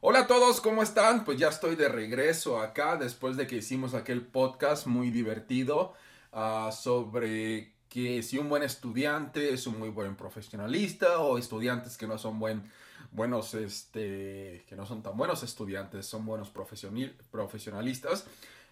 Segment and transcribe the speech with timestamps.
[0.00, 1.24] Hola a todos, ¿cómo están?
[1.24, 5.94] Pues ya estoy de regreso acá después de que hicimos aquel podcast muy divertido
[6.32, 12.08] ah, sobre que si un buen estudiante es un muy buen profesionalista o estudiantes que
[12.08, 12.68] no son buen,
[13.12, 18.26] buenos, este, que no son tan buenos estudiantes, son buenos profesional, profesionalistas.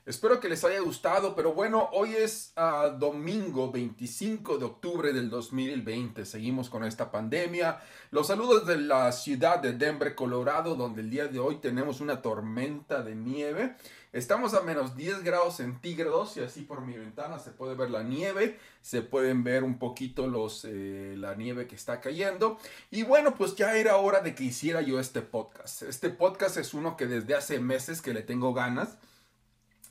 [0.07, 5.31] Espero que les haya gustado, pero bueno, hoy es ah, domingo 25 de octubre del
[5.31, 6.27] 2020.
[6.27, 7.81] Seguimos con esta pandemia.
[8.11, 12.21] Los saludos de la ciudad de Denver, Colorado, donde el día de hoy tenemos una
[12.21, 13.77] tormenta de nieve.
[14.13, 18.03] Estamos a menos 10 grados centígrados y así por mi ventana se puede ver la
[18.03, 22.59] nieve, se pueden ver un poquito los, eh, la nieve que está cayendo.
[22.91, 25.81] Y bueno, pues ya era hora de que hiciera yo este podcast.
[25.81, 28.99] Este podcast es uno que desde hace meses que le tengo ganas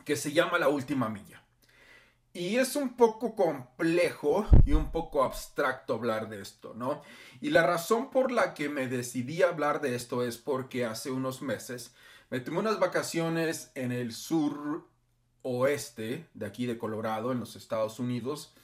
[0.06, 1.44] que se llama La Última Milla.
[2.36, 7.04] Y es un poco complejo y un poco abstracto hablar de esto, ¿no?
[7.42, 11.12] Y la razón por la que me decidí a hablar de esto es porque hace
[11.12, 11.94] unos meses
[12.32, 14.88] me tomé unas vacaciones en el sur
[15.44, 18.56] oeste de aquí de Colorado, en los Estados Unidos.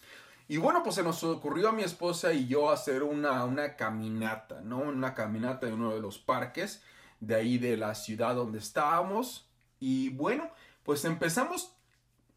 [0.47, 4.61] Y bueno, pues se nos ocurrió a mi esposa y yo hacer una, una caminata,
[4.61, 4.79] ¿no?
[4.79, 6.81] Una caminata en uno de los parques
[7.19, 9.47] de ahí de la ciudad donde estábamos.
[9.79, 10.49] Y bueno,
[10.83, 11.73] pues empezamos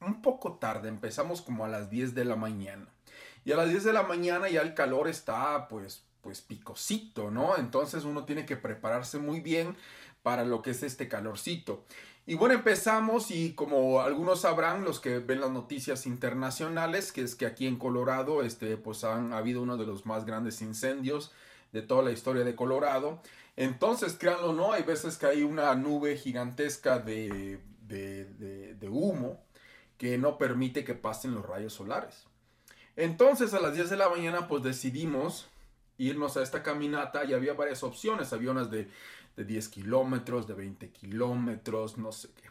[0.00, 2.88] un poco tarde, empezamos como a las 10 de la mañana.
[3.44, 7.58] Y a las 10 de la mañana ya el calor está pues pues picosito, ¿no?
[7.58, 9.76] Entonces uno tiene que prepararse muy bien
[10.22, 11.84] para lo que es este calorcito.
[12.24, 17.34] Y bueno, empezamos y como algunos sabrán, los que ven las noticias internacionales, que es
[17.34, 21.32] que aquí en Colorado, este, pues han habido uno de los más grandes incendios
[21.72, 23.20] de toda la historia de Colorado.
[23.56, 27.58] Entonces, créanlo no, hay veces que hay una nube gigantesca de
[27.92, 29.42] de, humo
[29.98, 32.26] que no permite que pasen los rayos solares.
[32.96, 35.48] Entonces a las 10 de la mañana pues decidimos
[35.98, 38.88] irnos a esta caminata y había varias opciones, había unas de,
[39.36, 42.50] de 10 kilómetros, de 20 kilómetros, no sé qué.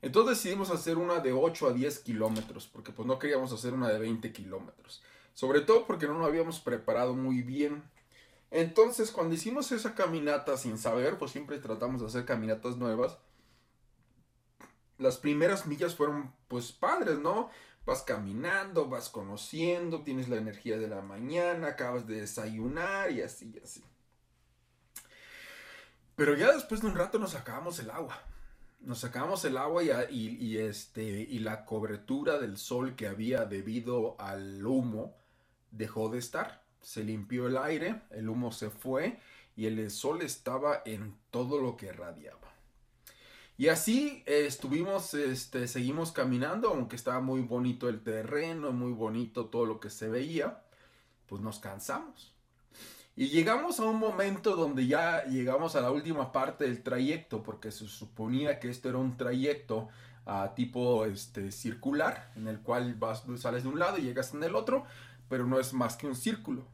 [0.00, 3.88] Entonces decidimos hacer una de 8 a 10 kilómetros, porque pues no queríamos hacer una
[3.88, 5.02] de 20 kilómetros.
[5.34, 7.82] Sobre todo porque no nos habíamos preparado muy bien.
[8.50, 13.18] Entonces cuando hicimos esa caminata sin saber, pues siempre tratamos de hacer caminatas nuevas
[14.98, 17.50] las primeras millas fueron pues padres, ¿no?
[17.86, 23.52] Vas caminando, vas conociendo, tienes la energía de la mañana, acabas de desayunar y así,
[23.54, 23.82] y así.
[26.18, 28.20] Pero ya después de un rato nos sacábamos el agua.
[28.80, 34.66] Nos sacábamos el agua y, este, y la cobertura del sol que había debido al
[34.66, 35.14] humo
[35.70, 36.64] dejó de estar.
[36.80, 39.18] Se limpió el aire, el humo se fue
[39.54, 42.47] y el sol estaba en todo lo que radiaba.
[43.58, 49.46] Y así eh, estuvimos, este, seguimos caminando, aunque estaba muy bonito el terreno, muy bonito
[49.46, 50.62] todo lo que se veía,
[51.26, 52.32] pues nos cansamos.
[53.16, 57.72] Y llegamos a un momento donde ya llegamos a la última parte del trayecto, porque
[57.72, 59.88] se suponía que esto era un trayecto
[60.24, 64.44] a tipo este, circular, en el cual vas, sales de un lado y llegas en
[64.44, 64.84] el otro,
[65.28, 66.64] pero no es más que un círculo.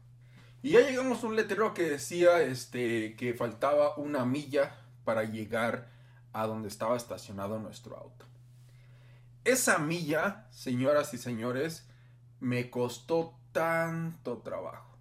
[0.61, 5.94] Y ya llegamos a un letrero que decía este, que faltaba una milla para llegar
[6.35, 8.25] a donde estaba estacionado nuestro auto.
[9.45, 11.87] Esa milla, señoras y señores,
[12.41, 14.97] me costó tanto trabajo.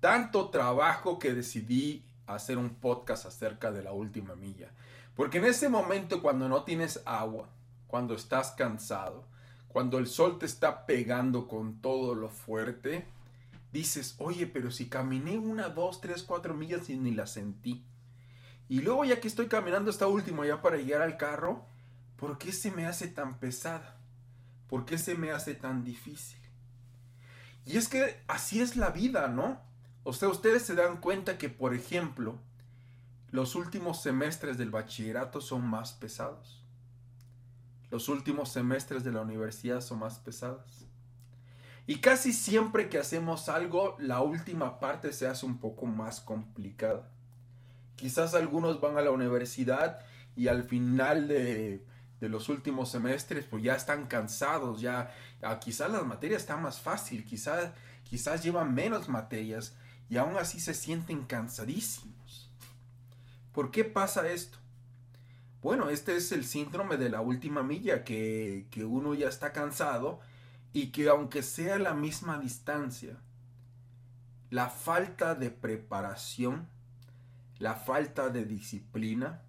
[0.00, 4.70] Tanto trabajo que decidí hacer un podcast acerca de la última milla.
[5.14, 7.48] Porque en ese momento cuando no tienes agua,
[7.86, 9.24] cuando estás cansado,
[9.68, 13.06] cuando el sol te está pegando con todo lo fuerte,
[13.72, 17.82] dices, oye, pero si caminé una, dos, tres, cuatro millas y ni la sentí.
[18.68, 21.64] Y luego ya que estoy caminando esta última ya para llegar al carro,
[22.16, 23.96] ¿por qué se me hace tan pesada?
[24.68, 26.40] ¿Por qué se me hace tan difícil?
[27.64, 29.60] Y es que así es la vida, ¿no?
[30.04, 32.38] O sea, ustedes se dan cuenta que, por ejemplo,
[33.30, 36.64] los últimos semestres del bachillerato son más pesados.
[37.90, 40.86] Los últimos semestres de la universidad son más pesados.
[41.86, 47.10] Y casi siempre que hacemos algo, la última parte se hace un poco más complicada.
[47.96, 50.00] Quizás algunos van a la universidad
[50.36, 51.82] y al final de,
[52.20, 57.24] los últimos semestres pues ya están cansados, ya ah, quizás las materias están más fácil,
[57.24, 57.72] quizás,
[58.04, 59.74] quizás llevan menos materias
[60.10, 62.50] y aún así se sienten cansadísimos.
[63.52, 64.58] ¿Por qué pasa esto?
[65.62, 70.20] Bueno, este es el síndrome de la última milla, que, que uno ya está cansado
[70.72, 73.16] y que aunque sea la misma distancia,
[74.50, 76.68] la falta de preparación
[77.58, 79.42] la falta de disciplina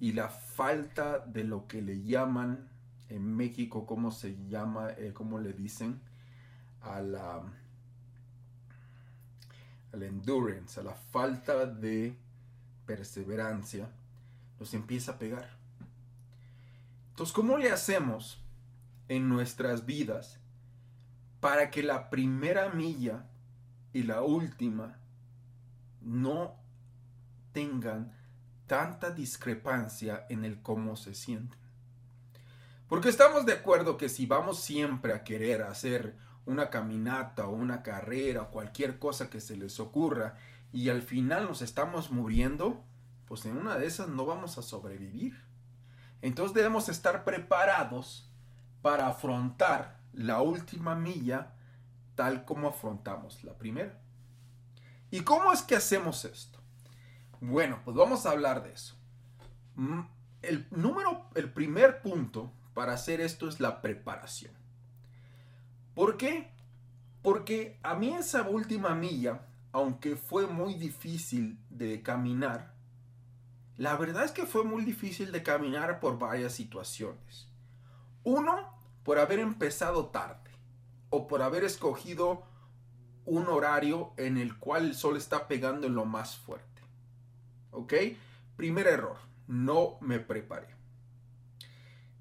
[0.00, 2.68] y la falta de lo que le llaman
[3.08, 4.90] en México, ¿cómo se llama?
[4.92, 6.00] Eh, ¿Cómo le dicen?
[6.80, 7.36] A la,
[9.92, 12.16] a la endurance, a la falta de
[12.86, 13.88] perseverancia,
[14.58, 15.48] nos empieza a pegar.
[17.10, 18.42] Entonces, ¿cómo le hacemos
[19.08, 20.40] en nuestras vidas
[21.40, 23.26] para que la primera milla
[23.92, 24.98] y la última
[26.00, 26.63] no
[27.54, 28.12] tengan
[28.66, 31.58] tanta discrepancia en el cómo se sienten?
[32.88, 37.82] Porque estamos de acuerdo que si vamos siempre a querer hacer una caminata o una
[37.82, 40.36] carrera o cualquier cosa que se les ocurra
[40.70, 42.84] y al final nos estamos muriendo,
[43.26, 45.42] pues en una de esas no vamos a sobrevivir.
[46.20, 48.30] Entonces debemos estar preparados
[48.82, 51.54] para afrontar la última milla
[52.14, 53.98] tal como afrontamos la primera.
[55.10, 56.63] ¿Y cómo es que hacemos esto?
[57.40, 58.94] Bueno, pues vamos a hablar de eso.
[59.76, 60.00] Mm,
[60.42, 64.52] el número, el primer punto para hacer esto es la preparación.
[65.94, 66.50] ¿Por qué?
[67.22, 72.74] Porque a mí esa última milla, aunque fue muy difícil de caminar,
[73.76, 77.48] la verdad es que fue muy difícil de caminar por varias situaciones.
[78.22, 80.50] Uno, por haber empezado tarde
[81.10, 82.44] o por haber escogido
[83.26, 86.73] un horario en el cual el sol está pegando en lo más fuerte.
[87.74, 87.92] ¿Ok?
[88.56, 89.16] Primer error,
[89.46, 90.68] no me preparé.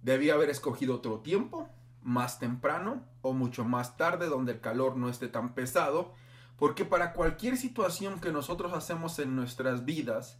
[0.01, 1.69] Debí haber escogido otro tiempo,
[2.01, 6.13] más temprano o mucho más tarde donde el calor no esté tan pesado,
[6.57, 10.39] porque para cualquier situación que nosotros hacemos en nuestras vidas,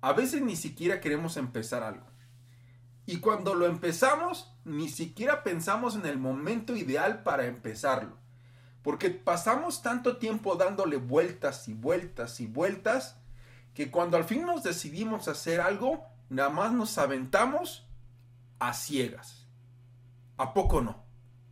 [0.00, 2.06] a veces ni siquiera queremos empezar algo.
[3.06, 8.16] Y cuando lo empezamos, ni siquiera pensamos en el momento ideal para empezarlo.
[8.82, 13.20] Porque pasamos tanto tiempo dándole vueltas y vueltas y vueltas,
[13.76, 17.86] que cuando al fin nos decidimos hacer algo, nada más nos aventamos
[18.58, 19.46] a ciegas.
[20.38, 21.04] ¿A poco no?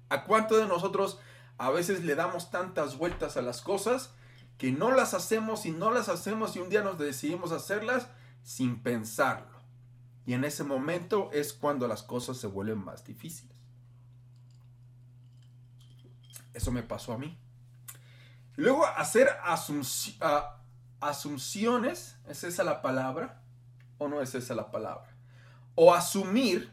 [0.08, 1.20] ¿A cuánto de nosotros
[1.58, 4.14] a veces le damos tantas vueltas a las cosas
[4.56, 8.08] que no las hacemos y no las hacemos y un día nos decidimos hacerlas
[8.42, 9.58] sin pensarlo.
[10.24, 13.54] Y en ese momento es cuando las cosas se vuelven más difíciles.
[16.54, 17.38] Eso me pasó a mí.
[18.56, 19.28] Luego hacer
[21.08, 23.42] asunciones, ¿es esa la palabra?
[23.98, 25.14] ¿O no es esa la palabra?
[25.74, 26.72] O asumir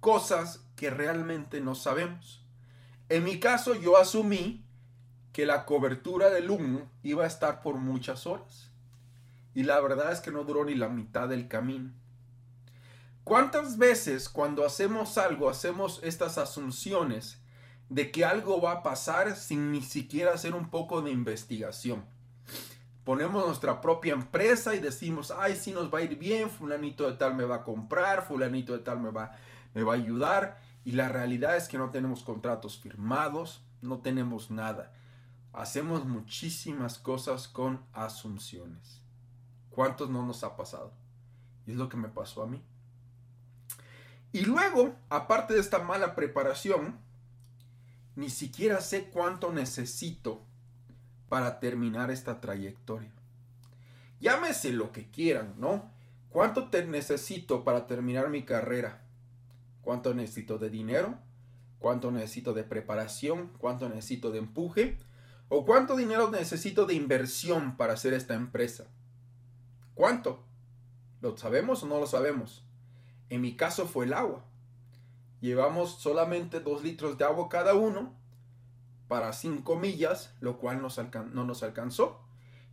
[0.00, 2.42] cosas que realmente no sabemos.
[3.08, 4.64] En mi caso yo asumí
[5.32, 8.70] que la cobertura del humo iba a estar por muchas horas.
[9.54, 11.92] Y la verdad es que no duró ni la mitad del camino.
[13.24, 17.38] ¿Cuántas veces cuando hacemos algo hacemos estas asunciones
[17.88, 22.04] de que algo va a pasar sin ni siquiera hacer un poco de investigación?
[23.10, 27.16] Ponemos nuestra propia empresa y decimos, ay, sí nos va a ir bien, fulanito de
[27.16, 29.32] tal me va a comprar, fulanito de tal me va,
[29.74, 30.60] me va a ayudar.
[30.84, 34.92] Y la realidad es que no tenemos contratos firmados, no tenemos nada.
[35.52, 39.02] Hacemos muchísimas cosas con asunciones.
[39.70, 40.92] ¿Cuántos no nos ha pasado?
[41.66, 42.62] Y es lo que me pasó a mí.
[44.30, 47.00] Y luego, aparte de esta mala preparación,
[48.14, 50.46] ni siquiera sé cuánto necesito
[51.30, 53.12] para terminar esta trayectoria.
[54.18, 55.88] Llámese lo que quieran, ¿no?
[56.28, 59.00] ¿Cuánto te necesito para terminar mi carrera?
[59.80, 61.18] ¿Cuánto necesito de dinero?
[61.78, 63.52] ¿Cuánto necesito de preparación?
[63.58, 64.98] ¿Cuánto necesito de empuje?
[65.48, 68.88] ¿O cuánto dinero necesito de inversión para hacer esta empresa?
[69.94, 70.44] ¿Cuánto?
[71.20, 72.64] ¿Lo sabemos o no lo sabemos?
[73.28, 74.44] En mi caso fue el agua.
[75.40, 78.19] Llevamos solamente dos litros de agua cada uno
[79.10, 82.20] para cinco millas, lo cual no nos alcanzó.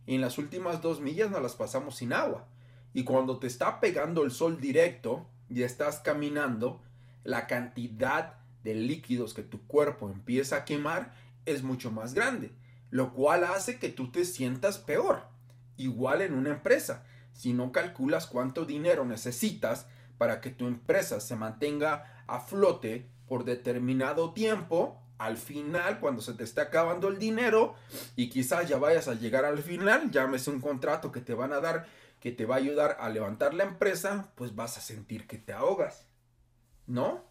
[0.06, 2.46] Y en las últimas dos millas nos las pasamos sin agua.
[2.94, 6.80] Y cuando te está pegando el sol directo y estás caminando,
[7.24, 11.12] la cantidad de líquidos que tu cuerpo empieza a quemar
[11.44, 12.52] es mucho más grande,
[12.90, 15.24] lo cual hace que tú te sientas peor.
[15.76, 21.34] Igual en una empresa si no calculas cuánto dinero necesitas para que tu empresa se
[21.34, 27.74] mantenga a flote por determinado tiempo, al final, cuando se te esté acabando el dinero
[28.16, 31.60] y quizás ya vayas a llegar al final, llámese un contrato que te van a
[31.60, 31.86] dar
[32.20, 35.52] que te va a ayudar a levantar la empresa, pues vas a sentir que te
[35.52, 36.06] ahogas.
[36.86, 37.24] ¿No?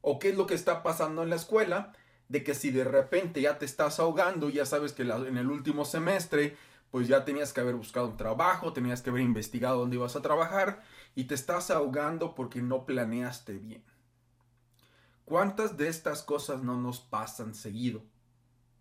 [0.00, 1.92] ¿O qué es lo que está pasando en la escuela?
[2.28, 5.84] De que si de repente ya te estás ahogando, ya sabes que en el último
[5.84, 6.56] semestre
[6.90, 10.22] pues ya tenías que haber buscado un trabajo, tenías que haber investigado dónde ibas a
[10.22, 10.80] trabajar
[11.16, 13.82] y te estás ahogando porque no planeaste bien.
[15.24, 18.02] ¿Cuántas de estas cosas no nos pasan seguido?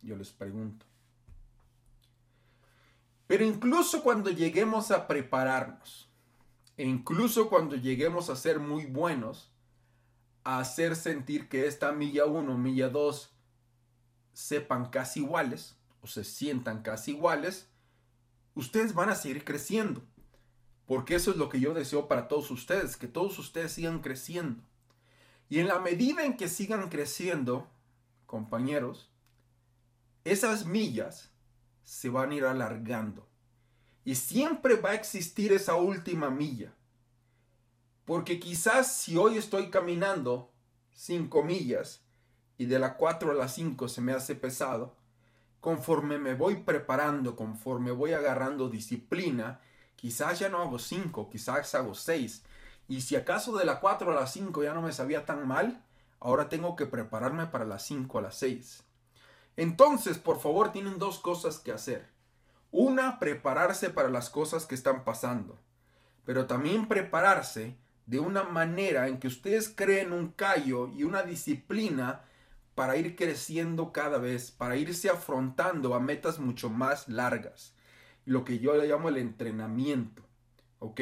[0.02, 0.86] Yo les pregunto.
[3.28, 6.10] Pero incluso cuando lleguemos a prepararnos,
[6.76, 9.52] e incluso cuando lleguemos a ser muy buenos,
[10.44, 13.32] hacer sentir que esta milla 1, milla 2
[14.34, 17.70] sepan casi iguales o se sientan casi iguales,
[18.56, 20.04] ustedes van a seguir creciendo.
[20.86, 24.62] Porque eso es lo que yo deseo para todos ustedes, que todos ustedes sigan creciendo.
[25.54, 27.70] Y en la medida en que sigan creciendo,
[28.26, 29.12] compañeros,
[30.24, 31.30] esas millas
[31.84, 33.30] se van a ir alargando.
[34.04, 36.74] Y siempre va a existir esa última milla.
[38.04, 40.52] Porque quizás si hoy estoy caminando
[40.94, 42.02] 5 millas
[42.58, 44.96] y de la 4 a la 5 se me hace pesado,
[45.60, 49.60] conforme me voy preparando, conforme voy agarrando disciplina,
[49.98, 52.44] quizás ya no hago 5, quizás hago 6.
[52.88, 55.84] Y si acaso de la 4 a la 5 ya no me sabía tan mal,
[56.20, 58.84] ahora tengo que prepararme para las 5 a las 6.
[59.56, 62.08] Entonces, por favor, tienen dos cosas que hacer.
[62.72, 65.60] Una, prepararse para las cosas que están pasando,
[66.26, 72.24] pero también prepararse de una manera en que ustedes creen un callo y una disciplina
[72.76, 77.76] para ir creciendo cada vez, para irse afrontando a metas mucho más largas.
[78.26, 80.24] Lo que yo le llamo el entrenamiento.
[80.80, 81.00] ¿Ok?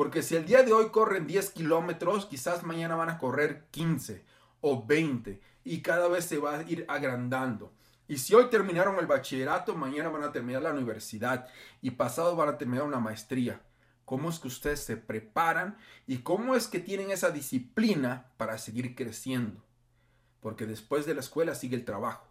[0.00, 4.24] Porque si el día de hoy corren 10 kilómetros, quizás mañana van a correr 15
[4.62, 7.74] o 20 y cada vez se va a ir agrandando.
[8.08, 11.48] Y si hoy terminaron el bachillerato, mañana van a terminar la universidad
[11.82, 13.60] y pasado van a terminar una maestría.
[14.06, 15.76] ¿Cómo es que ustedes se preparan
[16.06, 19.62] y cómo es que tienen esa disciplina para seguir creciendo?
[20.40, 22.26] Porque después de la escuela sigue el trabajo.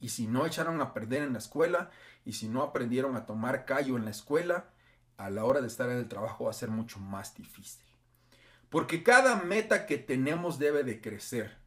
[0.00, 1.90] Y si no echaron a perder en la escuela
[2.26, 4.68] y si no aprendieron a tomar callo en la escuela,
[5.18, 7.84] a la hora de estar en el trabajo va a ser mucho más difícil.
[8.70, 11.58] Porque cada meta que tenemos debe de crecer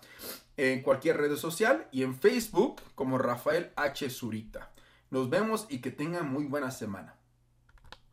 [0.57, 4.11] en cualquier red social y en Facebook como Rafael H.
[4.11, 4.69] Zurita.
[5.09, 7.16] Nos vemos y que tengan muy buena semana.